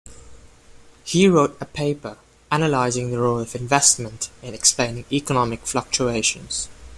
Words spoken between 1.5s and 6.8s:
a paper analyzing the role of investment in explaining economic fluctuations.